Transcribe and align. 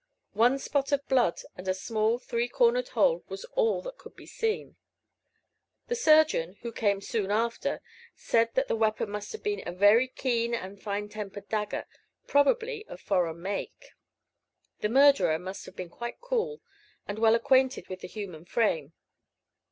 One 0.33 0.57
spot 0.57 0.91
of 0.91 1.07
blood 1.07 1.39
and 1.55 1.67
a 1.67 1.75
small 1.75 2.17
three 2.17 2.47
cornered 2.47 2.87
hole 2.97 3.23
was 3.29 3.45
all 3.53 3.83
that 3.83 3.99
could 3.99 4.15
be 4.15 4.25
seen. 4.25 4.75
The 5.89 5.95
surgeon, 5.95 6.55
who 6.63 6.71
came 6.71 7.01
soon 7.01 7.29
after, 7.29 7.83
said 8.15 8.49
that 8.55 8.67
the 8.67 8.75
weapon 8.75 9.11
must 9.11 9.31
have 9.31 9.43
been 9.43 9.61
a 9.67 9.71
very 9.71 10.07
keen 10.07 10.55
and 10.55 10.81
finely 10.81 11.09
tempered 11.09 11.49
dagger, 11.49 11.85
probably 12.25 12.83
of 12.87 12.99
foreign 12.99 13.43
make. 13.43 13.89
The 14.79 14.89
murderer 14.89 15.37
must 15.37 15.67
have 15.67 15.75
been 15.75 15.91
quite 15.91 16.19
cool, 16.19 16.61
and 17.07 17.19
well 17.19 17.35
acquainted 17.35 17.87
with 17.87 17.99
the 17.99 18.07
human 18.07 18.43
frame. 18.45 18.93